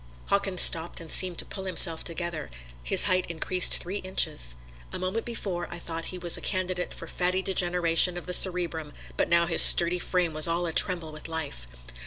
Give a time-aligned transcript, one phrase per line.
[0.29, 2.49] Hawkins stopped and seemed to pull himself together
[2.81, 4.55] his height increased three inches.
[4.91, 8.93] A moment before I thought he was a candidate for fatty degeneration of the cerebrum,
[9.15, 11.67] but now his sturdy frame was all atremble with life.